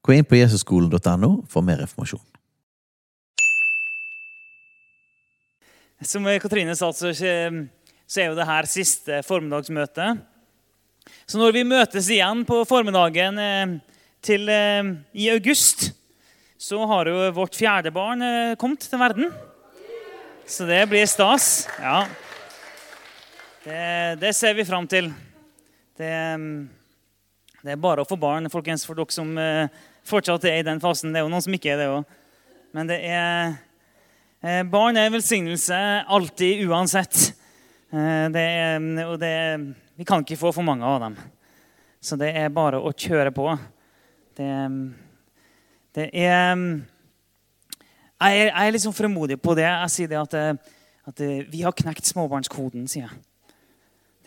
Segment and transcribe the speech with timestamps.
[0.00, 2.22] Gå inn på jesusskolen.no for mer informasjon.
[6.00, 7.12] Som Katrine sa, så
[8.10, 10.16] så er jo det her siste formiddagsmøte.
[11.30, 13.76] Så når vi møtes igjen på formiddagen eh,
[14.24, 15.92] til, eh, i august,
[16.58, 19.30] så har jo vårt fjerde barn eh, kommet til verden.
[20.42, 21.68] Så det blir stas.
[21.78, 22.02] Ja.
[23.62, 23.84] Det,
[24.24, 25.12] det ser vi fram til.
[25.94, 26.10] Det,
[27.62, 29.30] det, er bare å få barn, folkens, for dere som
[30.08, 31.12] fortsatt er i den fasen.
[31.12, 32.16] Det er jo noen som ikke er det òg.
[32.76, 33.58] Men det er
[34.70, 35.76] Barn er velsignelse
[36.08, 37.34] alltid, uansett.
[37.92, 39.32] Det er, og det,
[40.00, 41.18] vi kan ikke få for mange av dem.
[42.00, 43.50] Så det er bare å kjøre på.
[44.38, 44.48] Det,
[45.98, 46.56] det er
[48.20, 49.64] jeg er, jeg er sånn fremodig på det.
[49.64, 53.20] Jeg sier det at, eh, at eh, vi har knekt småbarnskoden, sier jeg.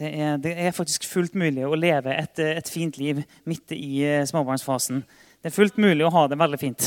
[0.01, 4.01] Det er, det er, faktisk fullt mulig å leve et, et, fint liv midt i
[4.01, 5.03] eh, småbarnsfasen.
[5.43, 6.85] Det er fullt mulig å ha det veldig fint.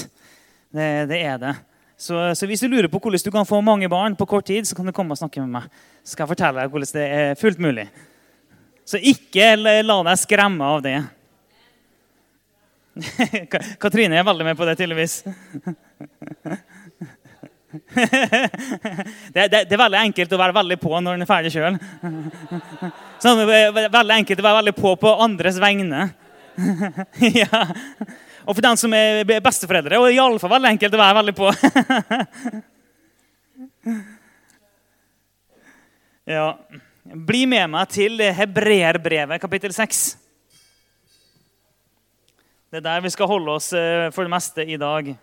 [0.73, 1.51] Det, det er det.
[1.97, 4.65] Så, så, hvis du lurer på hvordan du kan få mange barn på kort tid,
[4.65, 5.69] så kan du komme og snakke med meg.
[6.01, 7.85] Så skal jeg fortelle deg hvordan det er fullt mulig.
[8.89, 10.97] Så ikke la deg skremme av det.
[13.83, 15.15] Katrine er veldig med på det, tydeligvis.
[19.37, 21.77] det, det, det, er veldig enkelt å være veldig på når en er ferdig sjøl.
[23.25, 26.09] Sånn, veldig enkelt å være veldig på på andres vegne.
[27.37, 27.67] ja.
[28.47, 31.49] Og for den som er besteforeldre, og iallfall veldig enkelt å være veldig på.
[36.37, 36.47] ja.
[37.27, 40.19] Bli med meg til Hebreerbrevet, kapittel 6.
[42.71, 45.17] Det er der vi skal holde oss eh, for det meste i dag.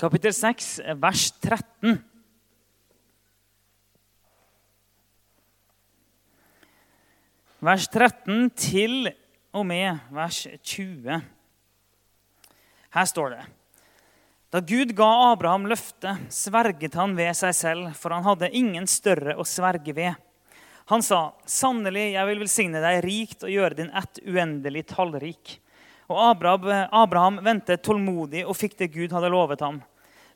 [0.00, 1.98] kapittel 6, vers 13.
[7.60, 9.10] Vers 13 til
[9.52, 11.18] og med vers 20.
[12.96, 13.42] Her står det
[14.48, 19.36] Da Gud ga Abraham løftet, sverget han ved seg selv, for han hadde ingen større
[19.36, 20.16] å sverge ved.
[20.88, 25.58] Han sa, 'Sannelig, jeg vil velsigne deg rikt og gjøre din ett uendelig tallrik.'
[26.08, 29.82] Og Abraham, ventet tålmodig og fikk det Gud hadde lovet ham.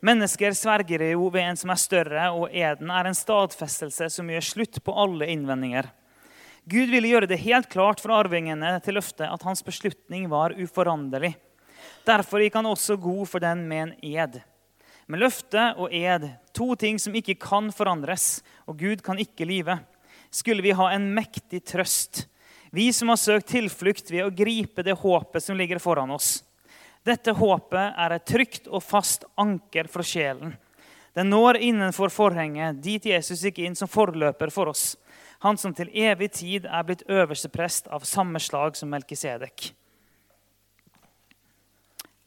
[0.05, 4.45] Mennesker sverger jo ved en som er større, og eden er en stadfestelse som gjør
[4.45, 5.89] slutt på alle innvendinger.
[6.65, 11.35] Gud ville gjøre det helt klart for arvingene til løftet at hans beslutning var uforanderlig.
[12.09, 14.39] Derfor gikk han også god for den med en ed.
[15.05, 16.25] Med løfte og ed,
[16.57, 19.77] to ting som ikke kan forandres, og Gud kan ikke lyve,
[20.33, 22.25] skulle vi ha en mektig trøst,
[22.73, 26.41] vi som har søkt tilflukt ved å gripe det håpet som ligger foran oss.
[27.05, 30.57] Dette håpet er et trygt og fast anker for sjelen.
[31.15, 34.95] Den når innenfor forhenget, dit Jesus gikk inn som forløper for oss.
[35.45, 39.69] Han som til evig tid er blitt øverste prest av samme slag som Melkisedek.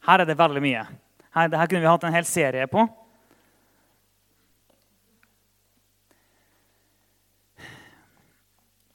[0.06, 0.84] Her er det veldig mye.
[1.34, 2.86] Her, her kunne vi hatt en hel serie på.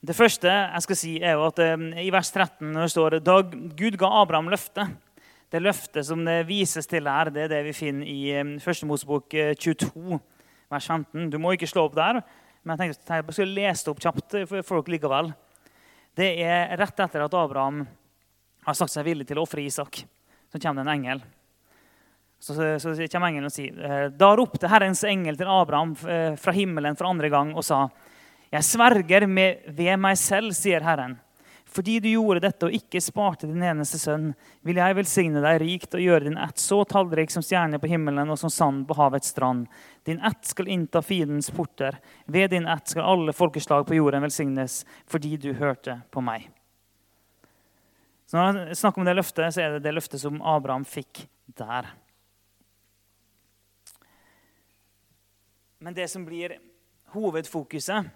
[0.03, 3.17] Det første jeg skal si er jo at eh, I vers 13 når det står
[3.23, 4.97] da Gud ga Abraham løftet
[5.53, 8.79] det løftet som det vises til her, det er det vi finner i 1.
[8.89, 10.23] Mosebok 22, eh,
[10.73, 11.27] vers 15.
[11.29, 12.23] Du må ikke slå opp der,
[12.63, 15.31] men jeg tenkte jeg skulle lese det opp kjapt for folk likevel.
[16.15, 17.83] Det er rett etter at Abraham
[18.63, 20.03] har sagt seg villig til å ofre Isak.
[20.51, 21.23] Så kommer det en engel.
[22.39, 26.33] Så, så, så kommer engelen og sier eh, Da ropte Herrens engel til Abraham eh,
[26.35, 27.85] fra himmelen for andre gang og sa
[28.51, 31.15] Jeg sverger med, ved meg selv, sier Herren
[31.73, 34.31] fordi du gjorde dette og ikke sparte din eneste sønn,
[34.61, 38.29] vil jeg velsigne deg rikt og gjøre din ett så tallrik som stjerner på himmelen
[38.29, 39.65] og som sand på havets strand.
[40.05, 41.97] Din ett skal innta fiendens porter.
[42.25, 46.45] Ved din ett skal alle folkeslag på jorden velsignes, fordi du hørte på meg.
[48.29, 51.25] Så når jeg snakker om det løftet, så er det det løftet som Abraham fikk
[51.57, 51.89] der.
[55.81, 56.59] Men det som blir
[57.17, 58.13] hovedfokuset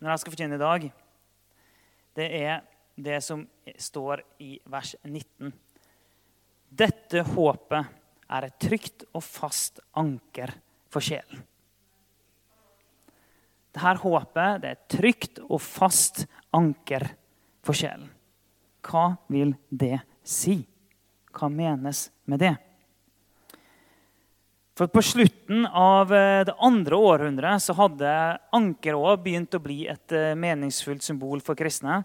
[0.00, 0.88] når jeg skal fortjene i dag,
[2.18, 2.62] det er
[3.00, 3.44] det som
[3.78, 5.52] står i vers 19.
[6.70, 7.96] Dette håpet
[8.30, 10.52] er et trygt og fast anker
[10.90, 11.42] for sjelen.
[13.70, 16.24] Dette håpet det er et trygt og fast
[16.56, 17.06] anker
[17.66, 18.10] for sjelen.
[18.86, 20.60] Hva vil det si?
[21.30, 22.54] Hva menes med det?
[24.74, 28.10] For På slutten av eh, det andre århundret så hadde
[28.54, 32.02] ankerå begynt å bli et eh, meningsfullt symbol for kristne.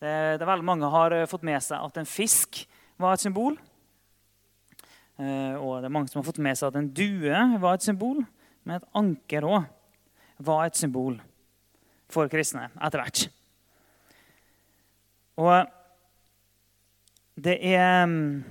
[0.00, 2.62] Det er veldig Mange har eh, fått med seg at en fisk
[2.96, 3.58] var et symbol.
[5.16, 8.18] Og det er mange som har fått med seg at en due var et symbol.
[8.64, 9.62] Men et ankerå
[10.44, 11.16] var et symbol
[12.12, 13.22] for kristne etter hvert.
[15.40, 15.72] Og
[17.36, 18.44] det er mm,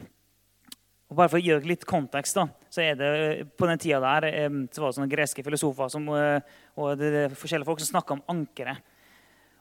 [1.09, 3.11] og Bare for å gi dere litt kontekst, da, så er det
[3.55, 7.39] på den tida der så var det sånne greske filosofer som, eh, og det, det
[7.39, 8.83] forskjellige folk som snakka om ankeret.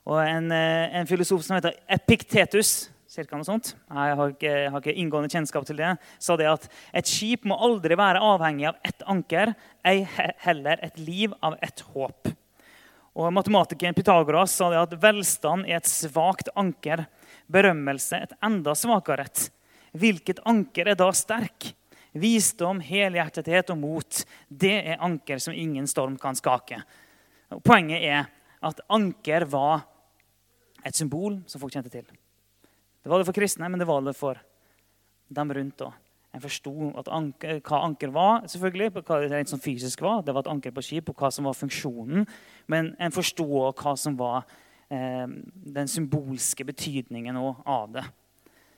[0.05, 4.71] Og en, eh, en, filosof som heter Epiktetus cirka noe sånt, jeg har, ikke, jeg
[4.75, 6.65] har ikke inngående kjennskap til det, sa det at
[6.99, 9.53] et skip må aldri være avhengig av ett anker,
[9.87, 10.01] ei
[10.43, 12.33] heller et liv av ett håp.
[13.15, 17.05] Og Matematikeren Pythagoras sa det at velstand er et svakt anker,
[17.47, 19.47] berømmelse et enda svakere et.
[19.95, 21.71] Hvilket anker er da sterk?
[22.15, 24.21] Visdom, helhjertethet og mot.
[24.49, 26.79] Det er anker som ingen storm kan skake.
[27.67, 28.29] Poenget er
[28.65, 29.83] at anker var
[30.85, 32.07] et symbol som folk kjente til.
[33.05, 34.39] Det var det for kristne, men det var det for
[35.35, 36.01] dem rundt òg.
[36.35, 36.73] En forsto
[37.15, 40.25] anker, hva anker var, selvfølgelig, hva det rent sånn fysisk var.
[40.27, 42.25] Det var et anker på skip, og hva som var funksjonen.
[42.67, 44.43] Men en forsto hva som var
[44.91, 45.29] eh,
[45.77, 48.03] den symbolske betydningen av det.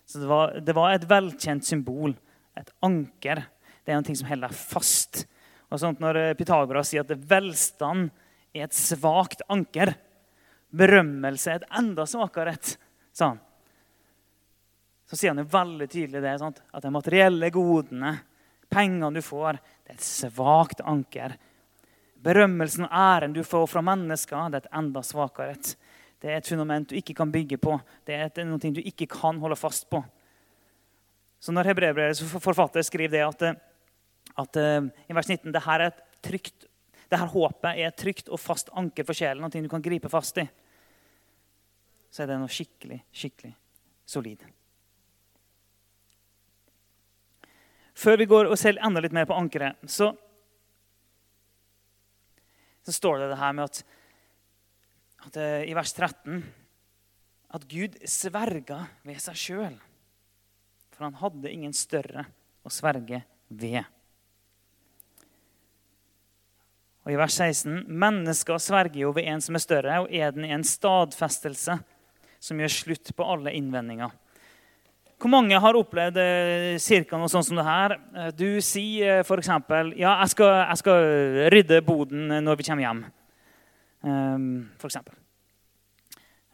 [0.06, 2.12] Så det var, det var, et velkjent symbol.
[2.56, 3.42] Et anker.
[3.84, 5.24] Det er noe som holder fast.
[5.70, 8.08] Og sånt Når eh, Pythagoras sier at velstand
[8.56, 9.92] er et svakt anker,
[10.76, 12.72] berømmelse er et enda svakere et,
[13.12, 13.42] sa han.
[15.06, 16.62] Så sier han jo veldig tydelig det, sant?
[16.74, 18.16] at de materielle godene,
[18.72, 21.36] pengene du får, det er et svakt anker.
[22.26, 25.76] Berømmelsen og æren du får fra mennesker, det er et enda svakere et.
[26.18, 27.76] Det er et fundament du ikke kan bygge på.
[28.08, 30.00] Det er noe du ikke kan holde fast på.
[31.40, 33.62] Så når hebreerbrevets forfatter skriver det at,
[34.42, 36.66] at, eh, i vers 19 det her, er et trygt,
[37.10, 40.10] det her håpet er et trygt og fast anker for sjelen, noe du kan gripe
[40.12, 40.46] fast i,
[42.10, 43.52] så er det noe skikkelig, skikkelig
[44.08, 44.46] solid.
[47.96, 50.10] Før vi går og ser enda litt mer på ankeret, så,
[52.84, 53.84] så står det det her med at
[55.26, 56.42] at, eh, i vers 13
[57.56, 59.76] at Gud sverga ved seg sjøl.
[60.96, 62.24] For han hadde ingen større
[62.64, 63.84] å sverge ved.
[67.04, 70.56] Og I vers 16.: Mennesker sverger jo ved en som er større, og eden er
[70.56, 71.76] en stadfestelse
[72.42, 74.14] som gjør slutt på alle innvendinger.
[75.16, 77.94] Hvor mange har opplevd eh, cirka noe sånt som det her?
[78.16, 79.52] Eh, du sier f.eks.:
[79.96, 81.06] Ja, jeg skal, jeg skal
[81.54, 83.04] rydde boden når vi kommer hjem.
[84.06, 84.50] Ehm,
[84.80, 85.16] for eksempel.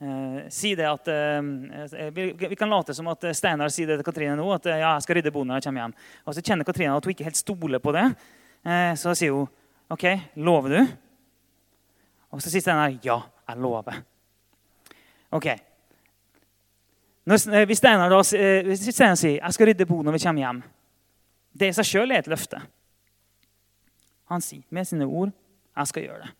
[0.02, 4.06] Uh, si det at, uh, vi, vi, kan late som at Steinar sier det til
[4.08, 4.48] Katrine nå.
[4.50, 5.94] at ja, jeg skal rydde bonden når jeg kommer hjem.
[6.26, 8.08] Og Så kjenner Katrine at hun ikke helt stoler på det.
[8.98, 9.46] så sier hun
[9.92, 10.06] OK,
[10.42, 10.80] lover du?
[12.32, 14.02] Og så sier Steinar ja, jeg lover.
[15.30, 15.48] Ok.
[17.28, 18.20] Når, hvis, Steinar da,
[18.66, 20.62] hvis Steinar sier jeg skal rydde bonden når vi kommer hjem,
[21.52, 22.58] det i seg sjøl er et løfte.
[24.32, 26.32] Han sier med sine ord jeg skal gjøre det.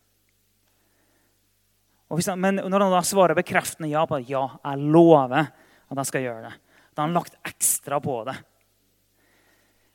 [2.11, 6.25] Han, men når han da svarer bekreftende ja på ja, jeg lover at jeg skal
[6.25, 6.55] gjøre det,
[6.93, 8.35] da har han lagt ekstra på det.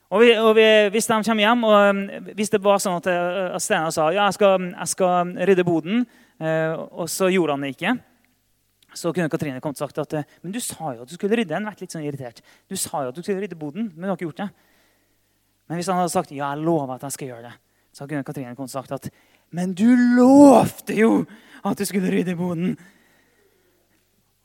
[0.09, 3.09] Og, vi, og vi, Hvis de kommer hjem, og um, hvis det var sånn at,
[3.12, 6.07] uh, at Steinar sa ja, jeg skal, jeg skal rydde boden,
[6.41, 6.73] uh,
[7.05, 7.93] og så gjorde han det ikke,
[8.97, 11.37] så kunne Katrine kommet og sagt at uh, men du sa jo at du skulle
[11.37, 11.53] rydde.
[11.53, 12.41] den, vært litt sånn irritert.
[12.71, 14.49] Du sa jo at du skulle rydde boden, men du har ikke gjort det.
[15.69, 17.57] Men hvis han hadde sagt ja, jeg lover at jeg skal gjøre det,
[17.93, 19.12] så kunne Katrine kommet og sagt at
[19.50, 19.87] men du
[20.17, 21.12] lovte jo
[21.70, 22.76] at du skulle rydde boden.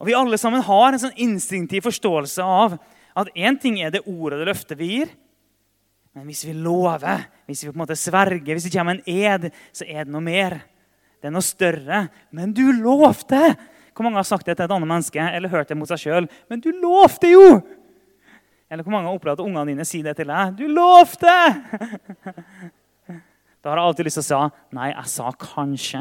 [0.01, 2.77] Og Vi alle sammen har en sånn instinktiv forståelse av
[3.15, 5.13] at én ting er det ordet det løftet vi gir.
[6.13, 9.47] Men hvis vi lover, hvis vi på en måte sverger, hvis det kommer en ed,
[9.73, 10.59] så er det noe mer.
[11.21, 12.03] Det er noe større.
[12.35, 13.53] Men du lovte!
[13.93, 16.27] Hvor mange har sagt det til et annet menneske eller hørt det mot seg sjøl?
[16.49, 17.61] Men du lovte jo!
[18.67, 20.55] Eller hvor mange har opplevd at ungene dine sier det til deg?
[20.57, 21.33] Du lovte!
[23.63, 25.99] Da har jeg alltid lyst til å si nei, jeg sa kanskje.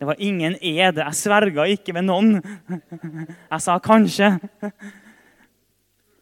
[0.00, 0.96] Det var ingen ed.
[0.96, 2.38] Jeg sverga ikke ved noen.
[2.72, 4.30] Jeg sa kanskje.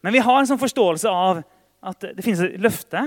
[0.03, 1.39] Men vi har en sånn forståelse av
[1.87, 3.05] at det finnes et løfte,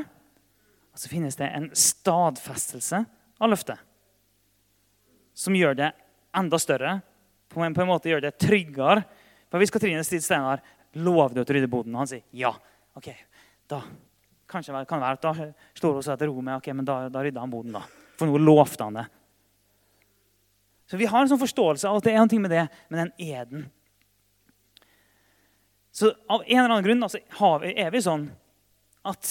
[0.93, 3.85] og så finnes det en stadfestelse av løftet.
[5.37, 5.93] Som gjør det
[6.41, 6.99] enda større,
[7.53, 9.05] på en, på en måte gjør det tryggere.
[9.53, 10.65] For Hvis Katrine Stid Steinar
[11.05, 12.53] lover å rydde boden, og han sier ja,
[12.97, 13.13] ok,
[13.69, 13.85] da
[14.53, 15.51] kanskje kan det være at da
[15.81, 17.77] slår hun seg til ro med ok, men da, da rydda han boden.
[17.77, 17.85] da.
[18.17, 19.11] For nå lovte han det.
[20.93, 23.11] Så vi har en sånn forståelse av at det er noe med det, med den
[23.25, 23.63] eden.
[25.89, 27.23] Så av en eller annen grunn altså,
[27.65, 28.27] er vi sånn
[29.09, 29.31] at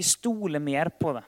[0.00, 1.22] vi stoler mer på det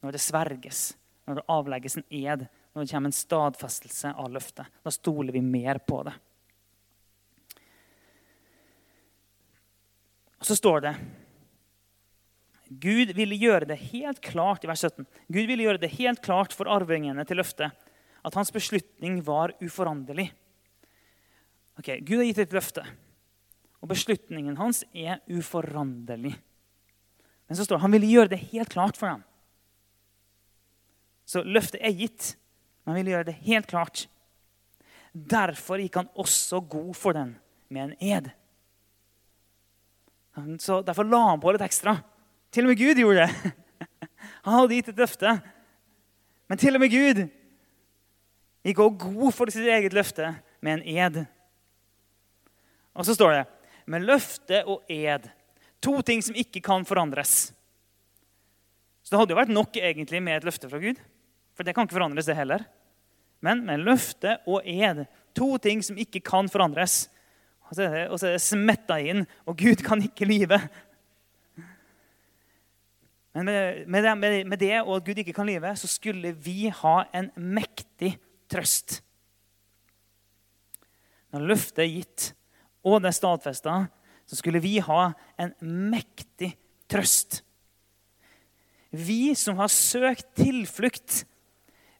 [0.00, 0.80] når det sverges,
[1.28, 4.72] når det avlegges en ed, når det kommer en stadfestelse av løftet.
[4.80, 6.16] Da stoler vi mer på det.
[10.40, 10.94] Og så står det
[12.80, 15.04] Gud ville gjøre det helt klart i vers 17.
[15.28, 17.89] Gud ville gjøre det helt klart for arvingene til løftet
[18.24, 20.28] at hans beslutning var uforanderlig.
[21.80, 22.84] Ok, Gud har gitt et løfte,
[23.80, 26.34] og beslutningen hans er uforanderlig.
[27.48, 29.22] Men så står det han ville gjøre det helt klart for dem.
[31.26, 32.34] Så løftet er gitt,
[32.82, 34.04] men han ville gjøre det helt klart.
[35.10, 37.34] Derfor gikk han også god for den
[37.70, 38.30] med en ed.
[40.62, 41.96] Så Derfor la han på litt ekstra.
[42.54, 43.52] Til og med Gud gjorde det.
[44.46, 45.34] Han hadde gitt et løfte.
[46.50, 47.20] Men til og med Gud
[48.64, 51.22] gikk går god for sitt eget løfte med en ed.
[52.94, 53.44] Og så står det
[53.90, 55.28] med løfte og ed.
[55.80, 57.52] To ting som ikke kan forandres.
[59.02, 61.00] Så det hadde jo vært nok egentlig med et løfte fra Gud.
[61.56, 62.66] For det kan ikke forandres, det heller.
[63.40, 65.06] Men med løfte og ed.
[65.38, 67.08] To ting som ikke kan forandres.
[67.70, 70.58] Og så er det, det smetta inn, og Gud kan ikke lyve.
[73.34, 76.66] Men med, med, det, med, det, og at Gud ikke kan lyve, så skulle vi
[76.74, 78.16] ha en mektig
[78.50, 78.98] trøst.
[81.30, 82.26] Når løftet er gitt,
[82.82, 83.76] og det er stadfesta,
[84.26, 86.52] så skulle vi ha en mektig
[86.90, 87.40] trøst.
[88.90, 91.22] Vi som har søkt tilflukt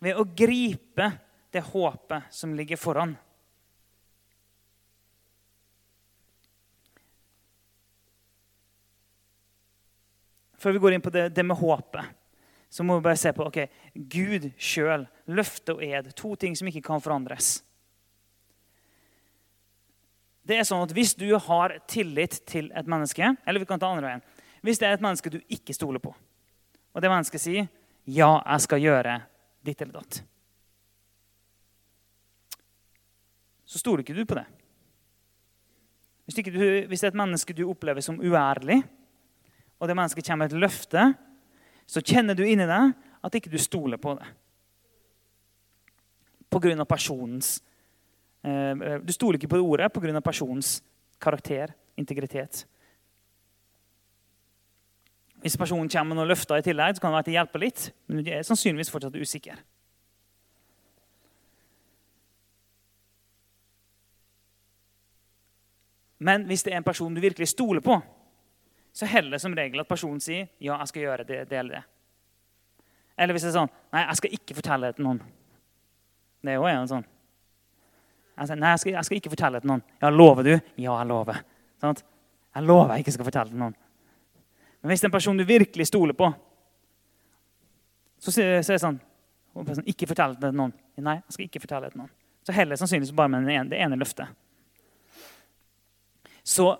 [0.02, 1.12] ved å gripe
[1.54, 3.14] det håpet som ligger foran.
[10.60, 12.16] før vi går inn på det, det med håpet,
[12.70, 16.12] så må vi bare se på ok, Gud sjøl, løfte og ed.
[16.18, 17.58] To ting som ikke kan forandres.
[20.46, 23.90] Det er sånn at Hvis du har tillit til et menneske eller vi kan ta
[23.90, 24.22] andre veien,
[24.62, 26.14] Hvis det er et menneske du ikke stoler på,
[26.94, 27.68] og det mennesket sier
[28.04, 29.22] 'ja, jeg skal gjøre
[29.64, 30.22] ditt eller datt',
[33.64, 34.46] så stoler ikke du på det.
[36.26, 38.82] Hvis, du, hvis det er et menneske du opplever som uærlig,
[39.78, 41.14] og det mennesket kommer med et løfte,
[41.90, 44.28] så kjenner du inni deg at ikke du stoler på det.
[46.50, 47.60] På grunn av personens
[48.42, 50.80] eh, Du stoler ikke på det ordet på grunn av personens
[51.22, 52.64] karakter, integritet.
[55.40, 57.84] Hvis personen kommer med noen løfter i tillegg, så kan det være det hjelper litt,
[58.06, 59.60] men du er sannsynligvis fortsatt usikker.
[66.20, 67.96] Men hvis det er en person du virkelig stoler på,
[68.92, 71.82] så heller som regel at personen sier ja, jeg skal gjøre det, det eller det.
[73.20, 75.20] Eller hvis det er sånn nei, jeg skal ikke fortelle det til noen.
[76.40, 77.06] Det er jo en sånn.
[78.40, 79.82] Jeg sier, nei, jeg skal, jeg skal, ikke fortelle det til noen.
[80.00, 80.52] Ja, lover du?
[80.80, 81.42] Ja, jeg lover.
[81.82, 81.98] Sånn?
[82.56, 83.76] Jeg lover jeg ikke skal fortelle det til noen.
[84.80, 86.30] Men hvis det er en person du virkelig stoler på,
[88.20, 88.98] så, så er det sånn
[89.88, 90.72] Ikke fortell det til noen.
[91.00, 92.14] Nei, jeg skal ikke fortelle det til noen.
[92.46, 94.32] Så heller sannsynligvis bare med det ene løftet.
[96.40, 96.72] Så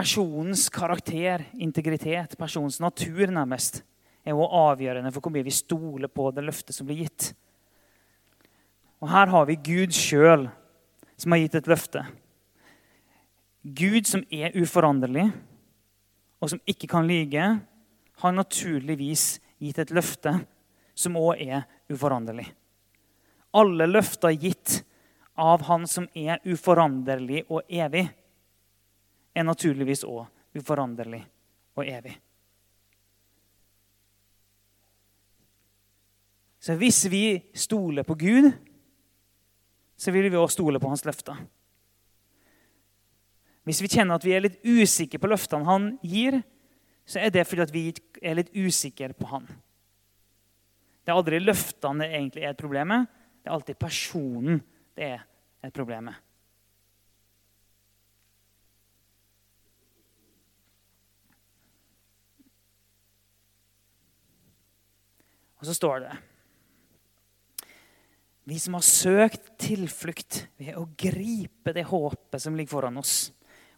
[0.00, 3.82] personens karakter, integritet, personens natur nærmest,
[4.24, 7.30] er jo avgjørende for hvor mye vi stoler på det løftet som blir gitt.
[9.00, 10.46] Og Her har vi Gud sjøl
[11.20, 12.04] som har gitt et løfte.
[13.60, 15.26] Gud som er uforanderlig,
[16.40, 17.48] og som ikke kan lyge,
[18.20, 20.32] har naturligvis gitt et løfte
[20.96, 22.46] som òg er uforanderlig.
[23.52, 24.80] Alle løfter gitt
[25.40, 28.06] av Han som er uforanderlig og evig
[29.34, 30.26] er naturligvis òg
[30.58, 31.22] uforanderlig
[31.78, 32.16] og evig.
[36.60, 37.24] Så hvis vi
[37.56, 38.50] stoler på Gud,
[39.96, 41.38] så vil vi òg stole på hans løfter.
[43.64, 46.40] Hvis vi kjenner at vi er litt usikre på løftene han gir,
[47.08, 47.84] så er det fordi vi
[48.22, 49.46] er litt usikre på han.
[51.00, 53.06] Det er aldri løftene det egentlig er med.
[53.40, 54.60] Det er alltid personen
[54.96, 55.22] det er
[55.64, 56.14] et problem med.
[65.60, 66.14] Og så står det
[68.48, 73.28] Vi som har søkt tilflukt ved å gripe det håpet som ligger foran oss.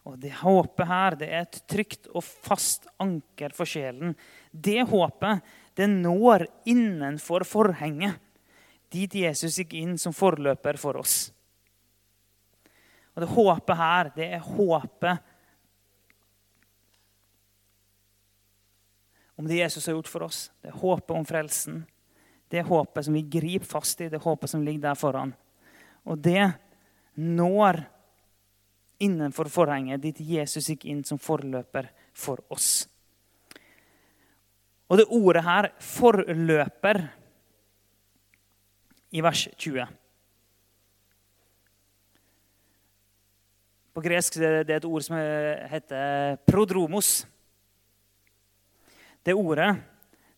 [0.07, 4.15] Og det håpet her det er et trygt og fast anker for sjelen.
[4.51, 5.43] Det håpet
[5.77, 8.19] det når innenfor forhenget,
[8.93, 11.31] dit Jesus gikk inn som forløper for oss.
[13.13, 15.32] Og Det håpet her, det er håpet
[19.35, 20.51] om det Jesus har gjort for oss.
[20.61, 21.83] Det er håpet om frelsen.
[22.49, 25.33] Det håpet som vi griper fast i, det håpet som ligger der foran.
[26.05, 26.51] Og det
[27.17, 27.81] når
[29.03, 32.85] innenfor forhenget dit Jesus gikk inn som forløper for oss.
[34.89, 37.09] Og det ordet her, 'forløper',
[39.13, 39.87] i vers 20
[43.93, 47.25] På gresk det er et ord som heter 'prodromos'.
[49.23, 49.71] Det ordet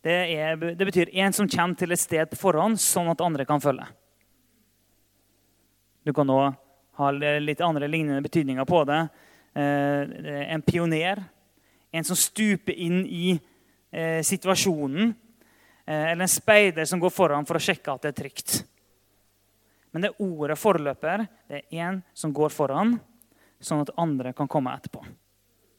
[0.05, 3.45] det, er, det betyr en som kommer til et sted på forhånd, sånn at andre
[3.49, 3.87] kan følge.
[6.05, 6.53] Du kan òg
[6.99, 7.09] ha
[7.41, 8.99] litt andre lignende betydninger på det.
[9.57, 11.23] Eh, en pioner.
[11.91, 13.33] En som stuper inn i
[13.89, 15.09] eh, situasjonen.
[15.85, 18.61] Eh, eller en speider som går foran for å sjekke at det er trygt.
[19.95, 22.99] Men det ordet 'forløper' det er en som går foran,
[23.63, 25.01] sånn at andre kan komme etterpå.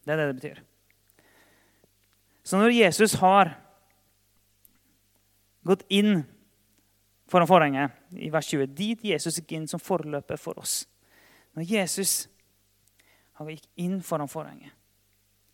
[0.02, 0.62] Det er det det betyr.
[2.46, 3.50] Så når Jesus har
[5.66, 6.20] gått inn
[7.26, 10.84] foran forhenget i vers 20 Dit Jesus gikk inn som forløper for oss.
[11.58, 12.12] Når Jesus
[13.36, 14.70] har gikk inn foran forhenget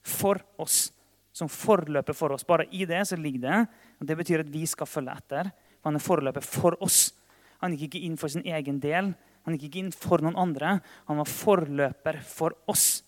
[0.05, 0.91] for oss,
[1.33, 3.59] som forløper for oss Bare i det så ligger det
[4.03, 5.49] og Det betyr at vi skal følge etter.
[5.81, 7.15] For han er forløper for oss.
[7.63, 9.13] Han gikk ikke inn for sin egen del.
[9.47, 10.75] Han gikk ikke inn for noen andre.
[11.09, 13.05] Han var forløper for oss.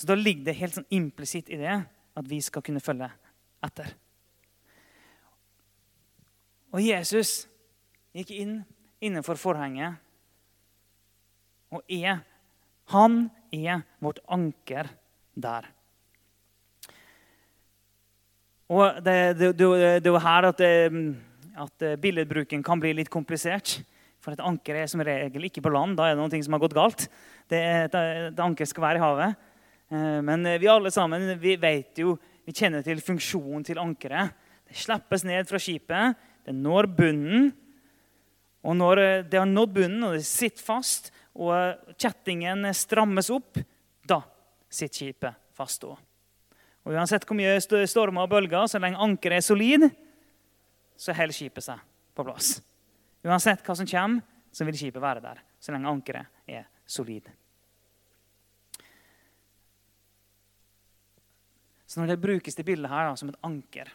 [0.00, 1.74] Så da ligger det helt sånn implisitt i det
[2.16, 3.10] at vi skal kunne følge
[3.66, 3.90] etter.
[6.72, 7.42] Og Jesus
[8.16, 8.54] gikk inn
[9.04, 10.00] innenfor forhenget
[11.70, 12.22] og er
[12.90, 14.88] Han er vårt anker
[15.38, 15.68] der.
[18.66, 19.68] Og det, det, det,
[20.02, 23.76] det er jo her at, at, billedbruken kan bli litt komplisert.
[24.18, 25.94] For et anker er som regel ikke på land.
[26.00, 27.06] Da er det noe som har gått galt.
[27.46, 29.46] Det, et anker skal være i havet.
[29.90, 32.14] Eh, men vi alle sammen vi vet jo,
[32.46, 34.36] vi kjenner til funksjonen til ankeret.
[34.70, 37.50] Det slippes ned fra skipet, det når bunnen.
[38.62, 43.58] Og når det har nådd bunnen og det sitter fast, og kjettingen strammes opp,
[44.06, 44.20] da
[44.70, 45.98] sitter skipet fast òg.
[46.86, 49.86] Og Uansett hvor mye stormer og bølger, så lenge ankeret er solid,
[51.00, 51.80] så holder skipet seg
[52.16, 52.58] på plass.
[53.24, 57.28] Uansett hva som kommer, så vil skipet være der så lenge ankeret er solid.
[61.90, 63.88] Så når det brukes det bildet her da, som et anker,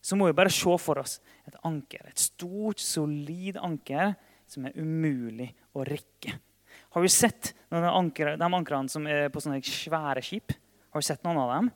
[0.00, 2.06] så må vi bare se for oss et anker.
[2.08, 4.14] Et stort, solid anker
[4.50, 6.36] som er umulig å rikke.
[6.94, 10.54] Har du sett de ankrene som er på sånne svære skip?
[10.94, 11.70] Har du sett noen av dem?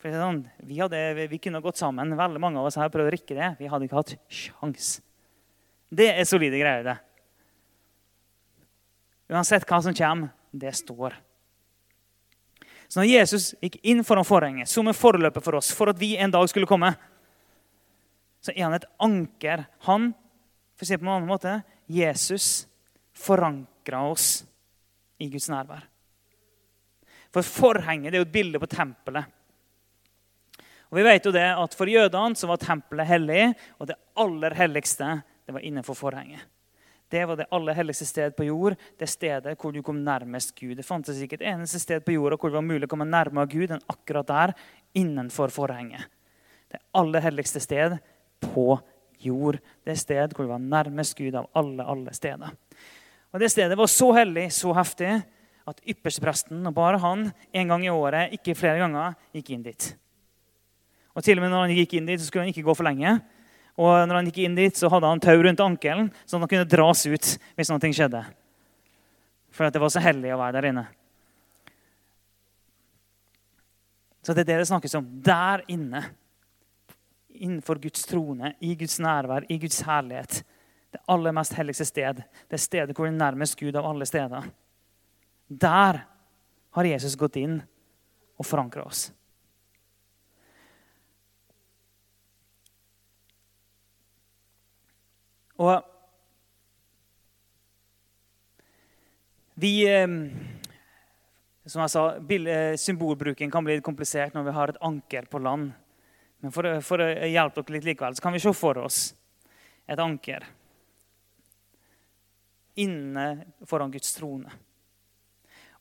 [0.00, 2.14] Sånn, vi, hadde, vi, kunne gått sammen.
[2.16, 3.50] Veldig mange av oss har prøvd å rikke det.
[3.58, 4.94] Vi hadde ikke hatt sjans.
[5.92, 6.96] Det er solide greier, det.
[9.32, 11.18] Uansett hva som kommer, det står.
[12.90, 16.16] Så når Jesus gikk inn foran forhenget som en forløper for oss, for at vi
[16.18, 16.90] en dag skulle komme,
[18.42, 19.62] så er han et anker.
[19.86, 20.10] Han,
[20.74, 22.64] for å si det på en annen måte, Jesus
[23.14, 24.40] forankra oss
[25.22, 25.84] i Guds nærvær.
[27.30, 29.36] For forhenget det er jo et bilde på tempelet.
[30.90, 33.44] Og vi vet jo det at For jødene så var tempelet hellig,
[33.78, 36.42] og det aller helligste det var innenfor forhenget.
[37.10, 40.76] Det var det aller helligste sted på jord, det stedet hvor du kom nærmest Gud.
[40.78, 43.50] Det fantes ikke et eneste sted på jorda hvor det var mulig å komme nærmere
[43.50, 44.54] Gud enn akkurat der,
[44.94, 46.06] innenfor forhenget.
[46.70, 47.96] Det aller helligste sted
[48.44, 48.78] på
[49.18, 49.58] jord.
[49.84, 52.54] Det sted hvor det var nærmest Gud av alle, alle steder.
[53.30, 55.10] Og Det stedet var så hellig, så heftig,
[55.70, 59.90] at ypperstepresten, og bare han, en gang i året, ikke flere ganger, gikk inn dit.
[61.14, 62.86] Og til og med når han gikk inn dit, så skulle han ikke gå for
[62.86, 63.18] lenge.
[63.80, 66.52] Og når han gikk inn dit, så hadde han tau rundt ankelen, sånn at han
[66.52, 68.22] kunne dras ut hvis noe skjedde.
[69.56, 70.86] For det var så hellig å være der inne.
[74.20, 75.06] Så det er det det snakkes om.
[75.24, 76.04] Der inne.
[77.40, 80.42] Innenfor Guds trone, i Guds nærvær, i Guds herlighet.
[80.92, 82.20] Det aller mest helligste sted.
[82.50, 84.50] Det stedet hvor det er nærmest Gud av alle steder.
[85.48, 86.02] Der
[86.76, 87.56] har Jesus gått inn
[88.36, 89.08] og forankra oss.
[95.60, 95.82] Og
[99.60, 100.22] vi ehm,
[101.68, 105.38] Som jeg sa, eh, symbolbruken kan bli litt komplisert når vi har et anker på
[105.38, 105.68] land.
[106.40, 109.12] Men for, for å hjelpe dere litt likevel, så kan vi se for oss
[109.86, 110.46] et anker
[112.80, 113.26] inne
[113.68, 114.50] foran Guds trone.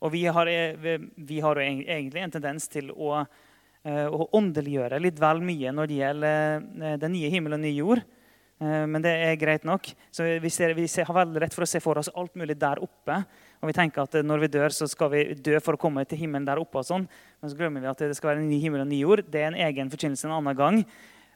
[0.04, 3.24] Og vi har, eh, vi har egentlig en tendens til å,
[3.88, 8.04] eh, å åndeliggjøre litt vel mye når det gjelder den nye himmelen og nye jord.
[8.60, 9.88] Eh, men det er greit nok.
[10.12, 12.82] Så vi, ser, vi har veldig rett for å se for oss alt mulig der
[12.84, 13.22] oppe.
[13.60, 16.20] Og vi tenker at når vi dør, så skal vi dø for å komme til
[16.22, 16.82] himmelen der oppe.
[16.82, 17.08] og sånn.
[17.40, 19.24] Men så glemmer vi at det skal være en ny himmel og ny jord.
[19.32, 20.82] Det er en egen forkynnelse en annen gang.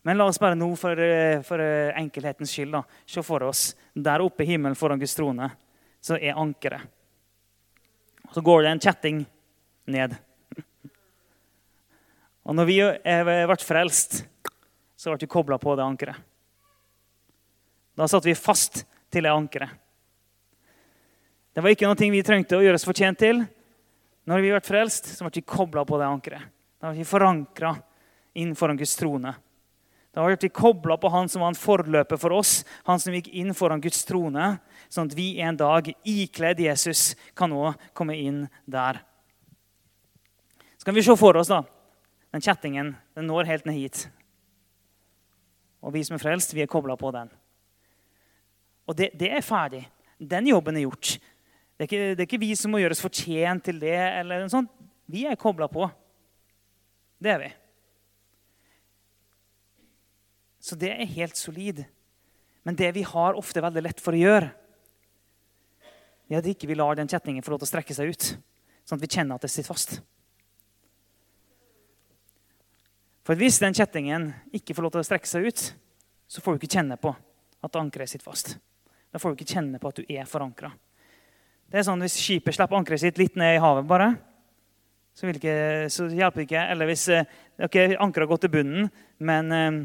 [0.04, 1.00] Men la oss bare nå for,
[1.48, 1.64] for
[1.96, 5.48] enkelhetens skyld da, se for oss der oppe i himmelen foran Guds trone,
[6.04, 6.84] så er ankeret.
[8.34, 9.24] Så går det en kjetting
[9.96, 10.18] ned.
[12.50, 14.26] Og når vi ble frelst,
[15.00, 16.33] så ble vi kobla på det ankeret.
[17.98, 19.70] Da satt vi fast til det ankeret.
[21.54, 23.44] Det var ikke noe vi trengte å gjøre oss fortjent til.
[24.26, 26.48] Når vi ble frelst, så ble vi kobla på det ankeret.
[26.82, 27.76] Da ble vi forankra
[28.40, 29.36] inn foran Guds trone.
[30.14, 33.30] Da ble vi kobla på han som var en forløper for oss, han som gikk
[33.34, 34.56] inn foran Guds trone,
[34.90, 39.02] sånn at vi en dag, ikledd Jesus, kan nå komme inn der.
[40.78, 41.62] Så kan vi se for oss da,
[42.34, 42.96] den kjettingen.
[43.18, 44.08] Den når helt ned hit.
[45.84, 47.30] Og vi som er frelst, vi er kobla på den.
[48.88, 49.84] Og det, det, er ferdig.
[50.20, 51.16] Den jobben er gjort.
[51.74, 53.96] Det er, ikke, det er ikke vi som må gjøres fortjent til det.
[53.96, 54.72] eller noe sånt.
[55.10, 55.88] Vi er kobla på.
[57.24, 57.52] Det er vi.
[60.64, 61.84] Så det er helt solid.
[62.64, 64.52] Men det vi har ofte veldig lett for å gjøre,
[66.32, 68.30] er at ikke vi lar den kjetningen få lov til å strekke seg ut.
[68.88, 69.98] Sånn at vi kjenner at det sitter fast.
[73.24, 75.66] For hvis den kjettingen ikke får lov til å strekke seg ut,
[76.28, 77.12] så får du ikke kjenne på
[77.64, 78.56] at ankeret sitter fast.
[79.14, 80.72] Da får du ikke kjenne på at du er forankra.
[81.70, 84.14] Det er sånn Hvis skipet slipper ankeret sitt litt ned i havet, bare,
[85.14, 85.58] så, ikke,
[85.94, 86.64] så hjelper det ikke.
[86.74, 87.28] Eller hvis eh,
[87.62, 88.90] okay, ankeret har gått til bunnen,
[89.22, 89.82] men, eh,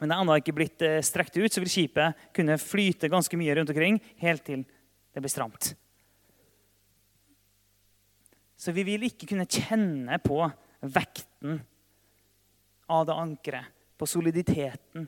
[0.00, 3.54] men det ennå ikke blitt eh, strekt ut, så vil skipet kunne flyte ganske mye
[3.58, 4.66] rundt omkring helt til
[5.14, 5.72] det blir stramt.
[8.58, 10.42] Så vi vil ikke kunne kjenne på
[10.82, 11.60] vekten
[12.90, 15.06] av det ankeret, på soliditeten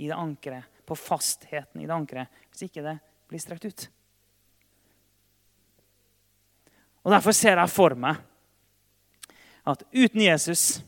[0.00, 2.96] i det ankeret, på fastheten i det ankeret, hvis ikke det
[3.30, 3.86] blir strekt ut.
[7.04, 8.18] Og Derfor ser jeg for meg
[9.70, 10.80] at uten Jesus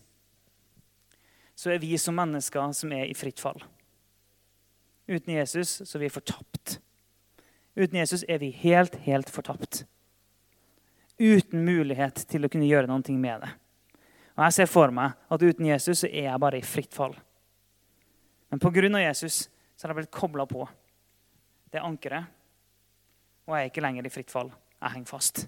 [1.55, 3.61] så er vi som mennesker som er i fritt fall.
[5.07, 6.79] Uten Jesus så er vi fortapt.
[7.79, 9.85] Uten Jesus er vi helt, helt fortapt.
[11.19, 13.53] Uten mulighet til å kunne gjøre noe med det.
[14.33, 17.15] Og Jeg ser for meg at uten Jesus så er jeg bare i fritt fall.
[18.51, 18.89] Men pga.
[19.01, 19.49] Jesus
[19.83, 20.63] så har jeg blitt kobla på
[21.75, 22.29] det ankeret.
[23.49, 24.53] Og jeg er ikke lenger i fritt fall.
[24.79, 25.41] Jeg henger fast.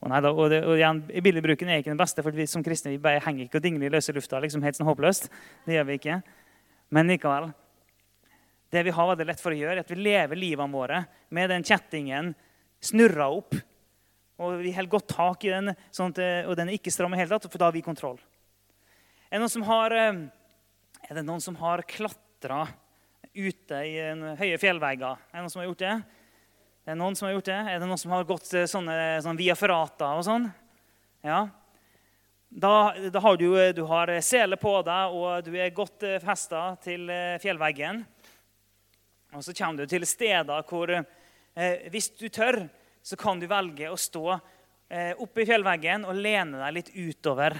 [0.00, 2.64] Og, nei, da, og, det, og igjen, Billedbruken er ikke den beste, for vi som
[2.64, 4.40] kristne vi bare henger ikke og dingler i løse lufta.
[4.40, 5.28] liksom helt sånn håpløst.
[5.68, 6.16] Det gjør vi ikke.
[6.96, 7.50] Men likevel.
[8.72, 11.04] Det vi har veldig lett for å gjøre, er at vi lever livene våre
[11.36, 12.32] med den kjettingen
[12.80, 13.60] snurra opp
[14.36, 17.20] og vi holder godt tak i den, sånn at, og den er ikke stram i
[17.20, 18.18] hele tatt, for da har vi kontroll.
[19.30, 20.18] Er det noen som har, eh,
[21.08, 22.66] er det har klatra
[23.36, 23.94] ute i
[24.40, 25.20] høye fjellvegger?
[25.30, 25.94] Er det noen som har gjort det?
[26.86, 27.60] Er det noen som har gjort det?
[27.60, 30.48] Er det noen som har gått sånne, sånne via ferrata og sånn?
[31.26, 31.44] Ja.
[32.46, 32.72] Da,
[33.10, 37.10] da, har du, du har sele på deg, og du er godt eh, festa til
[37.10, 38.04] eh, fjellveggen.
[39.34, 42.62] Og så kommer du til steder hvor, eh, hvis du tør,
[43.02, 47.58] så kan du velge å stå eh, oppe i fjellveggen og lene deg litt utover.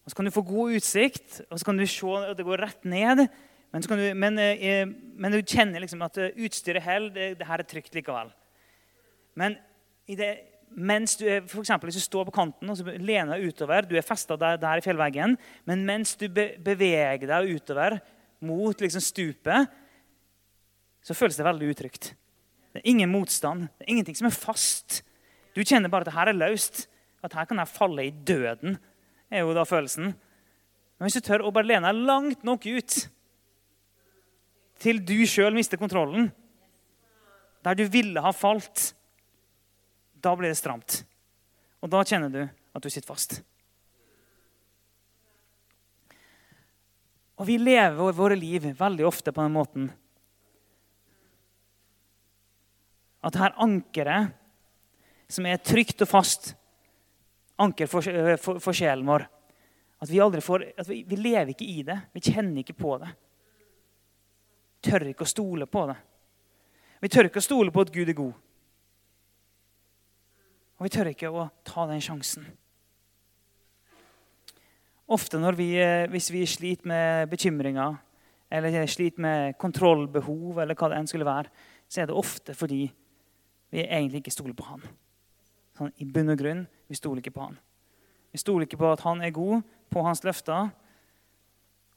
[0.00, 2.64] Og Så kan du få god utsikt, og så kan du se at det går
[2.64, 3.26] rett ned.
[3.70, 7.12] Men, du, men, eh, men du kjenner liksom at eh, utstyret holder.
[7.14, 8.32] Det, det, her er trygt likevel.
[9.38, 9.54] Men
[10.10, 10.30] det,
[10.74, 13.94] mens du, for eksempel, hvis du står på kanten og så lener deg utover Du
[13.98, 15.36] er festa der, der, i fjellveggen,
[15.70, 18.00] men mens du be, beveger deg utover
[18.42, 19.70] mot liksom stupet,
[21.04, 22.10] så føles det veldig utrygt.
[22.72, 23.68] Det er ingen motstand.
[23.78, 25.00] Det er ingenting som er fast.
[25.54, 26.84] Du kjenner bare at det her er løst.
[27.22, 28.78] At her kan jeg falle i døden,
[29.30, 30.14] er jo da følelsen.
[30.14, 32.96] Men hvis du tør å bare lene deg langt nok ut
[34.80, 36.30] til du sjøl mister kontrollen,
[37.64, 38.94] der du ville ha falt,
[40.20, 41.02] da blir det stramt.
[41.80, 43.40] Og da kjenner du at du sitter fast.
[47.40, 49.88] Og vi lever våre liv veldig ofte på den måten
[53.24, 54.30] At her ankeret,
[55.28, 56.54] som er trygt og fast,
[57.60, 59.26] anker for, eh, for, for sjelen vår
[60.00, 61.98] At vi aldri får, at vi, vi lever ikke i det.
[62.16, 63.10] Vi kjenner ikke på det.
[64.80, 65.96] Tør ikke å stole på det.
[67.00, 68.32] Vi tør ikke å stole på at Gud er god.
[70.80, 72.46] Og vi tør ikke å ta den sjansen.
[75.10, 77.98] Ofte når vi, eh, hvis vi sliter med bekymringer
[78.50, 81.50] eller sliter med kontrollbehov, eller hva det enn skulle være,
[81.88, 82.90] så er det ofte fordi
[83.70, 84.82] vi egentlig ikke stoler på han.
[85.78, 87.58] Sånn, I bunn og grunn vi stoler ikke på han.
[88.32, 90.70] Vi stoler ikke på at han er god, på hans løfter.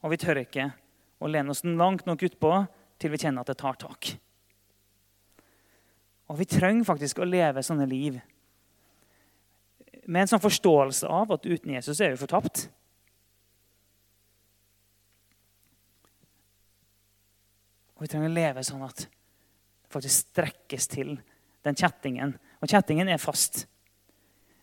[0.02, 0.72] Og vi tør ikke
[1.24, 2.52] å lene oss langt nok utpå
[3.00, 4.14] til vi kjenner at det tar tak.
[6.32, 8.20] Og vi trenger faktisk å leve sånne liv
[10.04, 12.66] med en sånn forståelse av at uten Jesus er vi fortapt.
[17.96, 21.14] Og vi trenger å leve sånn at det faktisk strekkes til
[21.64, 22.34] den kjettingen.
[22.60, 23.64] Og kjettingen er fast.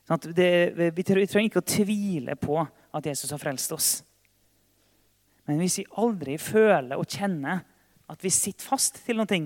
[0.08, 0.50] Sånn det,
[0.92, 3.90] vi trenger ikke å tvile på at Jesus har frelst oss.
[5.48, 7.64] Men hvis vi aldri føler og kjenner
[8.10, 9.40] at vi sitter fast til noe,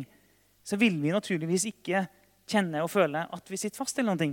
[0.64, 2.06] så vil vi naturligvis ikke
[2.50, 4.30] kjenne og føle at vi sitter fast til noe.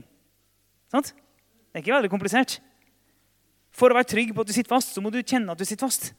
[0.92, 1.14] Sant?
[1.14, 2.58] Det er ikke veldig komplisert.
[3.72, 5.68] For å være trygg på at du sitter fast, så må du kjenne at du
[5.68, 6.12] sitter fast.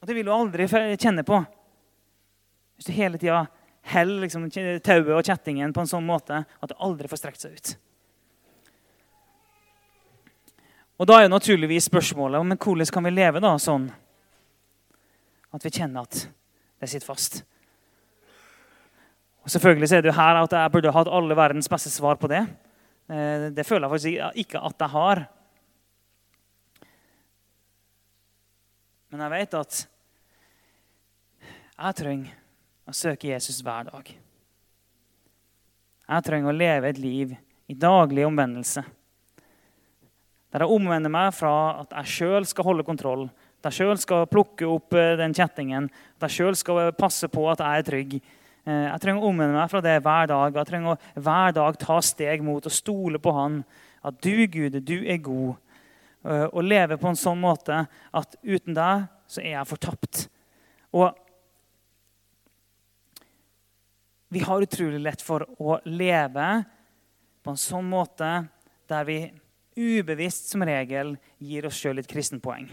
[0.00, 1.40] Og det vil du aldri kjenne på
[2.80, 3.42] hvis du hele tida
[3.92, 4.46] holder liksom,
[4.80, 7.72] tauet og kjettingen på en sånn måte at det aldri får strekt seg ut.
[11.00, 13.88] Og Da er jo naturligvis spørsmålet men hvordan kan vi leve da sånn
[15.50, 16.26] at vi kjenner at
[16.80, 17.40] det sitter fast.
[19.40, 22.20] Og Selvfølgelig så er det jo her at jeg burde hatt alle verdens beste svar
[22.20, 22.42] på det.
[23.08, 25.22] Eh, det føler jeg faktisk ikke at jeg har.
[29.10, 29.80] Men jeg vet at
[31.80, 32.36] jeg trenger
[32.86, 34.14] å søke Jesus hver dag.
[36.10, 37.36] Jeg trenger å leve et liv
[37.70, 38.84] i daglig omvendelse.
[40.50, 43.28] Der jeg omvender meg fra at jeg sjøl skal holde kontroll,
[43.60, 47.44] at jeg sjøl skal plukke opp eh, den kjettingen, at jeg sjøl skal passe på
[47.52, 48.14] at jeg er trygg.
[48.64, 50.58] Eh, jeg trenger å omvende meg fra det hver dag.
[50.58, 53.62] Jeg trenger å hver dag ta steg mot og stole på Han.
[54.06, 55.58] At du, Gud, du er god.
[56.24, 60.24] Eh, og leve på en sånn måte at uten deg så er jeg fortapt.
[60.96, 61.12] Og
[64.30, 66.48] vi har utrolig lett for å leve
[67.42, 68.28] på en sånn måte
[68.90, 69.20] der vi
[69.76, 72.68] ubevisst som regel gir oss sjøl litt kristenpoeng.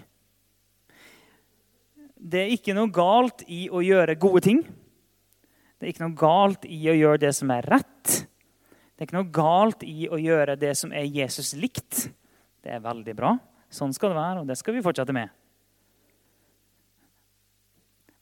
[2.18, 4.64] Det er ikke noe galt i å gjøre gode ting.
[5.78, 8.14] Det er ikke noe galt i å gjøre det som er rett.
[8.98, 12.08] Det er ikke noe galt i å gjøre det som er Jesus likt.
[12.66, 13.36] Det er veldig bra.
[13.70, 15.30] Sånn skal det være, og det skal vi fortsette med.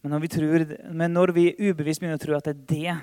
[0.03, 2.97] Men når vi, tror, men når vi ubevisst begynner å tro at det er det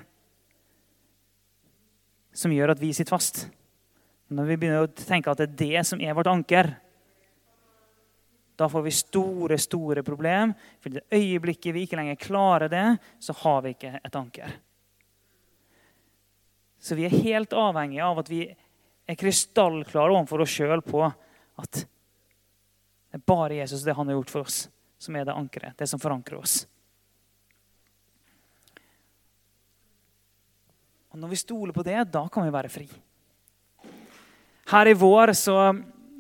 [2.37, 3.47] som gjør at vi sitter fast.
[4.33, 6.71] Når vi begynner å tenke at det er det som er vårt anker,
[8.57, 10.55] da får vi store store problem.
[10.81, 12.87] For i det øyeblikket vi ikke lenger klarer det,
[13.21, 14.55] så har vi ikke et anker.
[16.83, 21.85] Så vi er helt avhengige av at vi er krystallklare overfor oss sjøl på at
[23.13, 24.65] det er bare Jesus det han har gjort for oss,
[24.99, 25.77] som er det ankeret.
[25.77, 26.63] Det som forankrer oss.
[31.13, 32.87] Og Når vi stoler på det, da kan vi være fri.
[34.73, 35.55] Her i vår så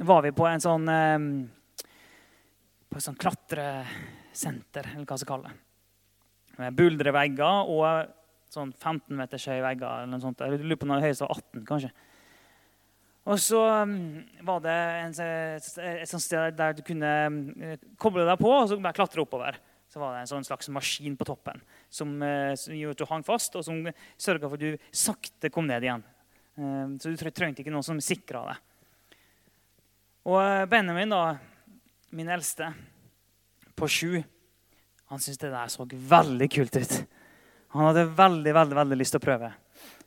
[0.04, 0.88] var vi på en sånn
[2.92, 5.56] på et sånn klatresenter, eller hva vi skal kalle det.
[6.60, 8.10] Med buldrevegger og
[8.52, 10.02] sånn 15 meters høye vegger.
[10.02, 10.44] eller noe sånt.
[10.44, 11.92] Jeg lurer på når det høyeste var 18, kanskje.
[13.32, 13.64] Og så
[14.44, 17.10] var det en, et sånt sted der du kunne
[17.96, 19.56] koble deg på og så bare klatre oppover.
[19.88, 23.08] Så var det en sånn slags maskin på toppen som, eh, som gjorde at du
[23.08, 23.80] hang fast, og som
[24.20, 26.04] sørga for at du sakte kom ned igjen.
[26.58, 28.58] Eh, så du trengte ikke noen som sikra det.
[30.28, 31.22] Og eh, Benjamin, da,
[32.12, 32.70] min eldste,
[33.78, 34.20] på sju,
[35.10, 36.96] han syntes det der så veldig kult ut.
[37.72, 39.48] Han hadde veldig veldig, veldig lyst til å prøve.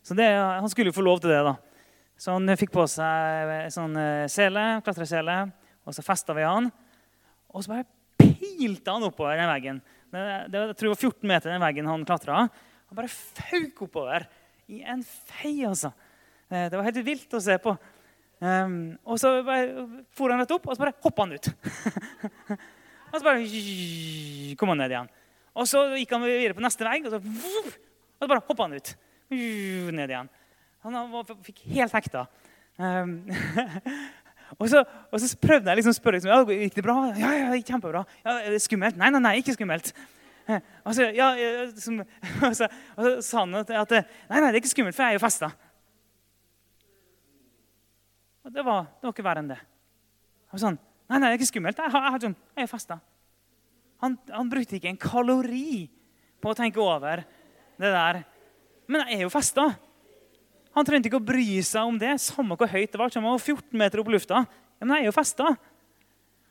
[0.06, 1.42] Så det, Han skulle jo få lov til det.
[1.44, 1.56] da.
[2.18, 5.40] Så han fikk på seg en sånn eh, sele, klatresele,
[5.86, 6.70] og så festa vi han.
[7.50, 7.88] Og så bare
[8.22, 9.82] pilte han oppover den veggen.
[10.14, 10.22] Det,
[10.54, 12.46] det, jeg tror det var 14 meter den veggen han klatra.
[12.46, 14.28] Han bare fauk oppover
[14.72, 15.92] i en fei, altså.
[16.50, 17.74] Eh, det var helt vilt å se på.
[18.44, 19.32] Um, og så
[20.14, 21.50] for han rett opp, og så bare hoppa han ut.
[23.12, 23.46] og så bare
[24.60, 25.14] kom han ned igjen.
[25.56, 28.76] Og så gikk han videre på neste vegg, og så, og så bare hoppa han
[28.76, 28.92] ut.
[29.32, 30.30] Ned igjen.
[30.86, 31.16] Han
[31.48, 32.28] fikk helt hekta.
[32.78, 33.22] Um,
[34.60, 36.98] og, så, og, så, prøvde jeg liksom å spørre liksom, ja, gikk det bra.
[37.18, 38.04] Ja, ja, kjempebra.
[38.28, 39.00] Ja, er det skummelt?
[39.00, 39.96] Nei, nei, nei, ikke skummelt.
[40.86, 41.32] Og så, ja,
[41.82, 42.04] som,
[42.46, 44.04] og, så, og så sa han at, at nei,
[44.36, 45.50] nei, det er ikke skummelt, for jeg er jo festa.
[48.46, 49.58] Og det var, ikke verre enn det.
[49.58, 50.78] Han var sånn,
[51.10, 51.80] nei, nei, det er ikke skummelt.
[51.82, 53.00] Jeg, jeg, jeg, jeg er festa.
[54.04, 55.88] Han, han, brukte ikke en kalori
[56.44, 57.24] på å tenke over
[57.82, 58.22] det der.
[58.92, 59.70] Men jeg er jo festa.
[60.76, 62.12] Han trengte ikke å bry seg om det.
[62.22, 63.10] Samme hvor høyt det var.
[63.10, 64.44] Var 14 meter opp lufta.
[64.46, 65.56] Ja, men jeg er jo festa.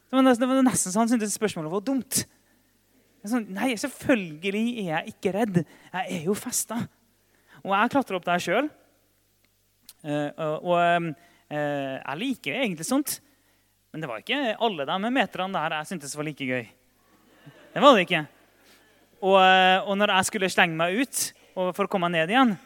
[0.09, 2.25] Det var, nesten, det nesten så han syntes spørsmålet var dumt.
[3.25, 5.61] Sånn, nei, selvfølgelig er jeg ikke redd.
[5.93, 6.81] Jeg er jo festa.
[7.63, 8.67] Og jeg klatra opp der sjøl.
[10.05, 11.15] Uh, og, og Eh,
[11.51, 13.19] jeg liker egentlig sånt.
[13.93, 16.65] Men det var ikke alle de meterne der jeg syntes var like gøy.
[17.75, 18.25] Det var det ikke.
[19.25, 21.21] Og, eh, og når jeg skulle slenge meg ut
[21.55, 22.57] for å komme ned igjen.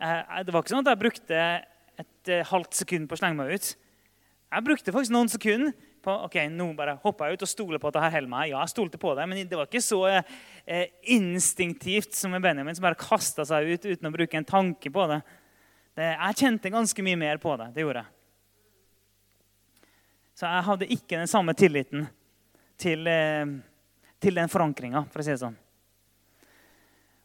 [0.00, 1.40] Eh, det var ikke sånn at jeg brukte
[2.00, 3.72] et eh, halvt sekund på å slenge meg ut.
[4.50, 7.90] Jeg brukte faktisk noen sekunder på ok, nå bare hoppa jeg ut og stoler på
[7.90, 8.52] at det her holder meg.
[8.52, 12.78] Ja, jeg stolte på det, men det var ikke så eh, instinktivt som med Benjamin,
[12.78, 15.20] som bare kasta seg ut uten å bruke en tanke på det.
[15.98, 16.12] Det.
[16.12, 17.70] Jeg kjente ganske mye mer på det.
[17.74, 18.16] Det gjorde jeg.
[20.40, 22.06] Så jeg hadde ikke den samme tilliten
[22.80, 23.44] til, eh,
[24.20, 25.58] til den forankringa, for å si det sånn.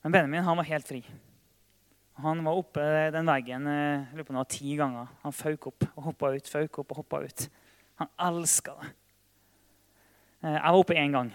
[0.04, 1.04] Men Benjamin han var helt fri.
[2.23, 5.08] Han var oppe den veggen eh, jeg på noe, ti ganger.
[5.23, 7.47] Han føk opp og hoppa ut, føk opp og hoppa ut.
[7.99, 8.91] Han elska det.
[10.43, 11.32] Eh, jeg var oppe én gang.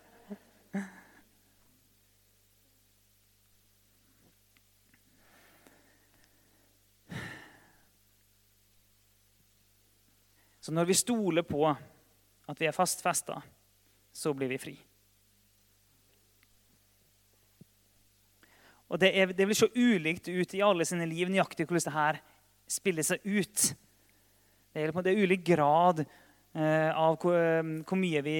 [10.65, 13.35] Så når vi stoler på at vi er fast festa,
[14.09, 14.71] så blir vi fri.
[18.89, 21.93] Og det, er, det, blir så ulikt ut i alle sine liv nøyaktig hvordan det
[21.93, 22.19] her
[22.77, 23.65] spiller seg ut.
[24.73, 28.39] Det er, det er ulik grad eh, av hvor, eh, hvor, mye vi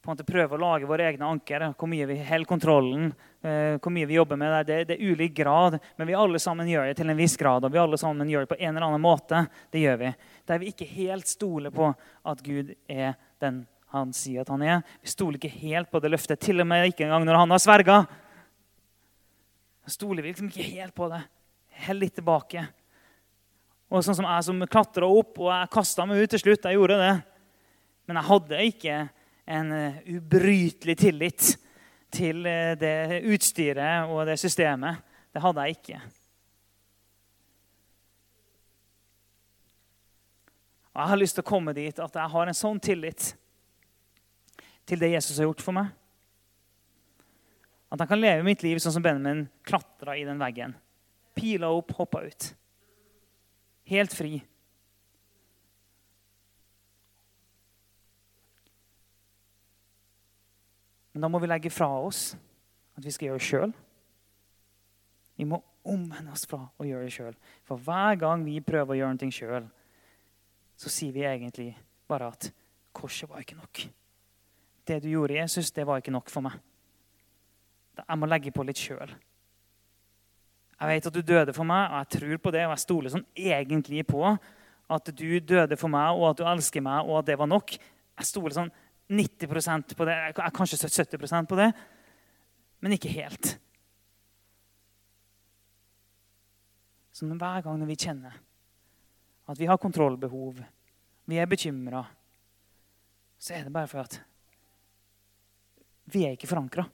[0.00, 3.10] på en måte prøve å lage våre egne anker, hvor mye vi holder kontrollen,
[3.44, 4.60] eh, hvor mye vi jobber med det.
[4.70, 4.78] det.
[4.88, 7.64] Det er ulik grad, men vi alle sammen gjør det til en viss grad.
[7.64, 9.44] Og vi alle sammen gjør det på en eller annen måte.
[9.70, 10.14] Det gjør vi.
[10.48, 11.92] Der vi ikke helt stoler på
[12.24, 14.82] at Gud er den han sier at han er.
[15.02, 17.62] Vi stoler ikke helt på det løftet, til og med ikke engang når han har
[17.62, 18.04] sverga
[19.90, 21.20] stoler vi liksom ikke helt på det.
[21.84, 22.64] Hell litt tilbake.
[23.90, 26.66] Og sånn som jeg som klatra opp, og jeg kasta meg ut til slutt.
[26.66, 27.14] Jeg gjorde det.
[28.08, 28.98] Men jeg hadde ikke
[29.46, 31.50] en eh, ubrytelig tillit
[32.12, 35.02] til eh, det utstyret og det systemet.
[35.30, 36.00] Det hadde jeg ikke.
[40.90, 43.32] Og Jeg har lyst til å komme dit at jeg har en sånn tillit
[44.90, 45.92] til det Jesus har gjort for meg.
[47.90, 50.74] At jeg kan leve mitt liv sånn som Benjamin klatra i den veggen.
[51.34, 52.50] Pila opp, hoppa ut.
[53.90, 54.38] Helt fri.
[61.20, 62.30] Men da må vi legge fra oss
[62.96, 63.72] at vi skal gjøre det sjøl.
[65.36, 67.36] Vi må omvende oss fra å gjøre det sjøl.
[67.68, 69.66] For hver gang vi prøver å gjøre noe sjøl,
[70.80, 71.74] så sier vi egentlig
[72.08, 72.48] bare at
[72.96, 73.82] korset var ikke nok.
[74.88, 76.56] Det du gjorde, Jesus, det var ikke nok for meg.
[78.00, 79.12] Jeg må legge på litt sjøl.
[80.80, 83.12] Jeg vet at du døde for meg, og jeg tror på det, og jeg stoler
[83.12, 87.28] sånn egentlig på at du døde for meg, og at du elsker meg, og at
[87.28, 87.76] det var nok.
[87.76, 88.72] Jeg stoler sånn
[89.10, 90.16] 90% på det,
[90.54, 91.72] kanskje 70% på det,
[92.80, 93.56] men ikke helt.
[97.12, 98.38] Så hver gang vi kjenner
[99.50, 100.62] at vi har kontrollbehov,
[101.26, 102.04] vi er bekymra,
[103.38, 104.20] så er det bare for at
[106.10, 106.86] vi er ikke forankra.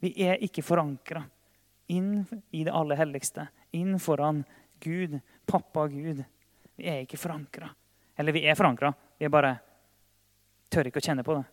[0.00, 1.22] Vi er ikke forankra
[1.92, 4.42] inn i det aller helligste, inn foran
[4.80, 6.22] Gud, pappa Gud.
[6.80, 7.68] Vi er ikke forankra.
[8.16, 9.58] Eller vi er forankra, vi er bare
[10.70, 11.46] tør ikke å kjenne på det.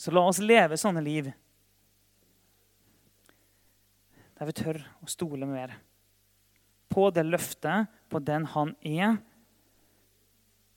[0.00, 1.28] Så la oss leve sånne liv
[4.40, 5.74] der vi tør å stole mer
[6.90, 9.18] på det løftet, på den han er,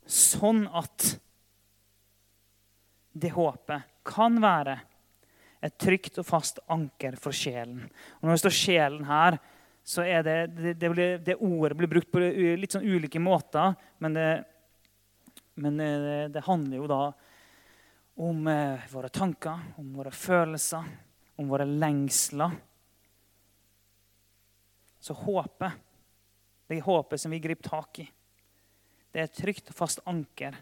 [0.05, 1.13] sånn at
[3.15, 4.75] det håpet kan være
[5.63, 7.85] et trygt og fast anker for sjelen.
[8.19, 9.39] Og Når det står 'sjelen' her,
[9.83, 13.75] så er det, det, det, blir, det ordet blir brukt på litt sånn ulike måter.
[13.99, 14.27] Men det,
[15.55, 15.77] men
[16.33, 17.03] det handler jo da
[18.15, 20.83] om eh, våre tanker, om våre følelser,
[21.35, 22.51] om våre lengsler.
[24.99, 25.71] Så håpet,
[26.67, 28.05] det håpet som vi griper tak i,
[29.11, 30.55] det er et trygt og fast anker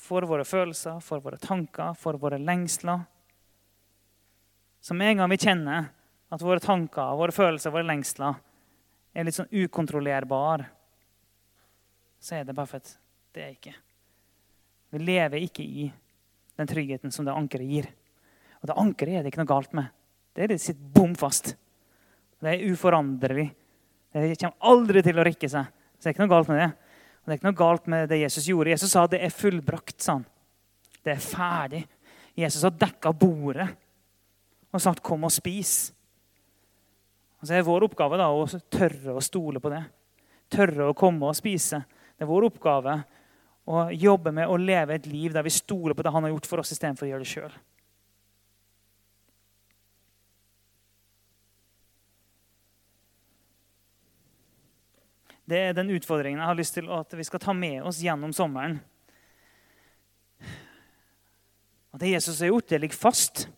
[0.00, 3.02] for våre følelser, for våre tanker, for våre lengsler.
[4.80, 5.90] Så med en gang vi kjenner
[6.30, 8.38] at våre tanker, våre følelser, våre lengsler
[9.12, 10.68] er litt sånn ukontrollerbare,
[12.20, 12.92] så er det bare for at
[13.34, 13.74] det er ikke.
[14.90, 15.86] Vi lever ikke i
[16.58, 17.88] den tryggheten som det ankeret gir.
[18.60, 19.90] Og det ankeret er det ikke noe galt med.
[20.34, 21.54] Det er det sitt bom fast.
[22.40, 23.48] Det er uforanderlig.
[24.10, 25.68] Det kommer aldri til å rikke seg.
[25.96, 26.70] Så det er ikke noe galt med det.
[27.20, 28.72] Og Det er ikke noe galt med det Jesus gjorde.
[28.72, 30.00] Jesus sa det er fullbrakt.
[30.00, 30.26] sa han.
[31.04, 31.84] Det er ferdig.
[32.36, 33.68] Jesus har dekka bordet
[34.72, 35.92] og sagt 'kom og spis'.
[37.40, 39.84] Og så er vår oppgave da å tørre å stole på det.
[40.50, 41.84] Tørre å komme og spise.
[42.16, 43.04] Det er vår oppgave
[43.70, 46.48] å jobbe med å leve et liv der vi stoler på det han har gjort
[46.50, 47.54] for oss, istedenfor å gjøre det sjøl.
[55.50, 58.34] Det er den utfordringen jeg har lyst til at vi skal ta med oss gjennom
[58.34, 58.76] sommeren.
[61.90, 63.48] At det Jesus har gjort, det ligger fast.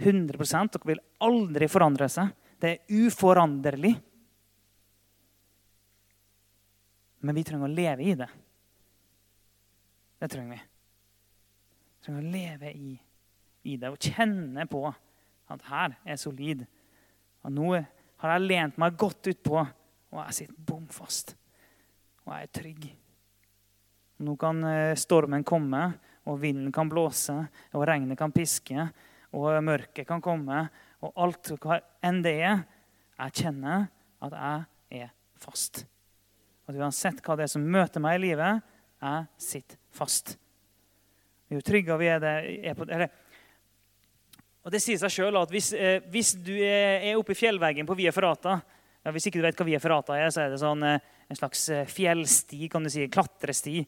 [0.00, 2.28] 100 Dere vil aldri forandre seg.
[2.60, 3.94] Det er uforanderlig.
[7.24, 8.28] Men vi trenger å leve i det.
[10.20, 10.60] Det trenger vi.
[10.60, 12.94] Vi trenger å leve i,
[13.64, 14.82] i det og kjenne på
[15.50, 16.66] at her er solid.
[17.40, 17.70] Og nå
[18.20, 19.62] har jeg lent meg godt utpå,
[20.12, 21.32] og jeg sitter bom fast.
[22.26, 22.88] Og jeg er trygg.
[24.20, 25.86] Nå kan eh, stormen komme,
[26.28, 27.38] og vinden kan blåse,
[27.72, 28.84] og regnet kan piske,
[29.32, 30.66] og mørket kan komme,
[31.00, 32.60] og alt hva enn det er.
[33.20, 33.88] Jeg kjenner
[34.20, 35.86] at jeg er fast.
[36.68, 38.60] At uansett hva det er som møter meg i livet,
[39.00, 40.36] jeg sitter fast.
[41.50, 42.34] Jo tryggere vi er, det,
[42.70, 43.10] er på, eller,
[44.60, 47.96] og Det sier seg sjøl at hvis, eh, hvis, du er, oppe i fjellveggen på
[47.98, 50.84] Via Ferrata ja, Hvis ikke du vet hva Via Ferrata er, så er det sånn,
[50.84, 53.80] eh, en slags eh, fjellsti, kan du si, klatresti,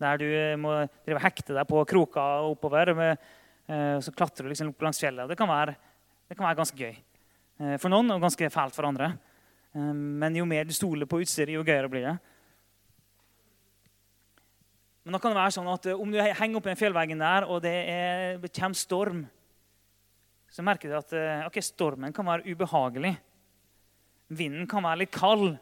[0.00, 2.94] der du eh, må drive hekte deg på kroker oppover.
[2.96, 3.28] Med,
[3.68, 5.28] eh, så klatrer du liksom opp langs fjellet.
[5.30, 5.76] Det kan være,
[6.28, 9.14] det kan være ganske gøy eh, for noen og ganske fælt for andre.
[9.74, 12.12] men jo mer du stoler på utstyret, jo gøyere blir det.
[15.04, 17.60] Men da kan det være sånn at om du henger opp den fjellveggen der, og
[17.64, 19.24] det, er, kommer storm
[20.54, 23.10] så merker du at eh, okay, stormen kan være ubehagelig.
[24.38, 25.56] Vinden kan være litt kald.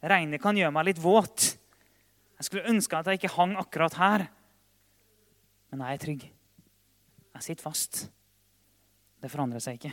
[0.00, 1.50] Regnet kan gjøre meg litt våt.
[2.40, 4.24] Jeg skulle ønske at jeg ikke hang akkurat her.
[5.68, 6.24] Men jeg er trygg.
[7.36, 8.00] Jeg sitter fast.
[9.20, 9.92] Det forandrer seg ikke.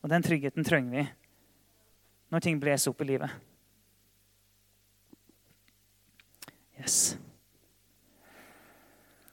[0.00, 1.04] Og den tryggheten trenger vi
[2.32, 3.47] når ting blåser opp i livet.
[6.78, 7.18] Yes.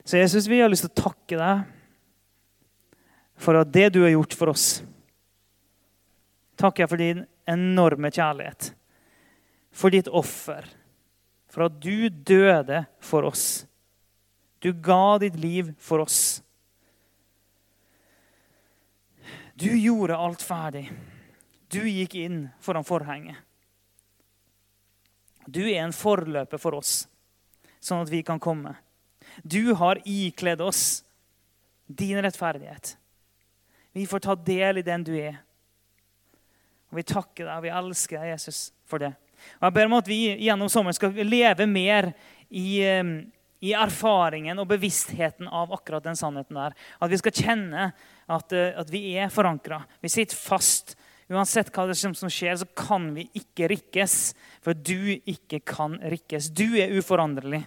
[0.04, 1.64] Så Jesus, vi har lyst til å takke deg
[3.42, 4.68] for det du har gjort for oss.
[6.56, 8.72] Takker jeg for din enorme kjærlighet,
[9.76, 10.68] for ditt offer,
[11.52, 13.66] for at du døde for oss.
[14.64, 16.42] Du ga ditt liv for oss.
[19.56, 20.88] Du gjorde alt ferdig.
[21.72, 23.38] Du gikk inn foran forhenget.
[25.46, 27.06] Du er en forløper for oss,
[27.86, 28.76] sånn at vi kan komme.
[29.44, 31.04] Du har ikledd oss
[31.86, 32.96] din rettferdighet.
[33.96, 35.38] Vi får ta del i den du er.
[36.92, 39.14] Og Vi takker deg og vi elsker deg, Jesus, for det.
[39.60, 42.10] Og Jeg ber om at vi gjennom sommeren skal leve mer
[42.50, 42.82] i,
[43.60, 46.76] i erfaringen og bevisstheten av akkurat den sannheten der.
[47.00, 47.90] At vi skal kjenne
[48.26, 49.84] at, eh, at vi er forankra.
[50.02, 50.96] Vi sitter fast.
[51.30, 54.36] Uansett hva det som skjer, så kan vi ikke rikkes.
[54.62, 56.52] For du ikke kan rikkes.
[56.54, 57.64] Du er uforanderlig.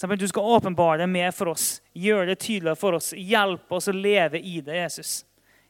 [0.00, 3.10] Du skal åpenbare det mer for oss, gjøre det tydeligere for oss.
[3.16, 5.24] Hjelp oss å leve i det, Jesus.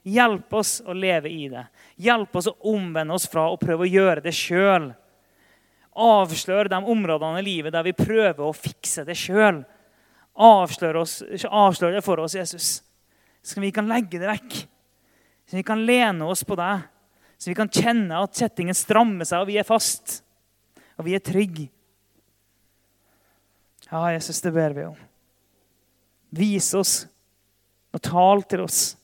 [0.05, 1.65] Hjelp oss å leve i det.
[1.97, 4.91] Hjelp oss å omvende oss fra å prøve å gjøre det sjøl.
[5.99, 9.63] Avslør de områdene i livet der vi prøver å fikse det sjøl.
[10.39, 12.69] Avslør, avslør, det for oss, Jesus.
[13.43, 14.61] Så vi kan legge det vekk.
[15.49, 16.85] Så vi kan lene oss på deg.
[17.41, 20.21] Så vi kan kjenne at kjettingen strammer seg, og vi er fast.
[21.01, 21.71] Og vi er trygge.
[23.91, 24.97] Ja, Jesus, det ber vi om.
[26.31, 27.07] Vis oss
[27.97, 28.97] og tal til oss,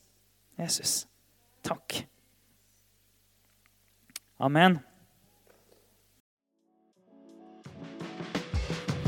[0.61, 1.07] Jesus.
[1.65, 2.03] Takk.
[4.37, 4.77] Amen.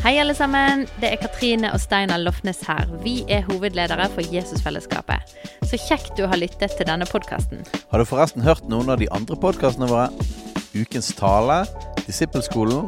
[0.01, 0.85] Hei, alle sammen.
[1.01, 2.89] Det er Katrine og Steinar Lofnes her.
[3.03, 5.35] Vi er hovedledere for Jesusfellesskapet.
[5.67, 7.61] Så kjekt du har lyttet til denne podkasten.
[7.91, 10.07] Har du forresten hørt noen av de andre podkastene våre?
[10.77, 11.65] Ukens tale,
[12.07, 12.87] Disippelskolen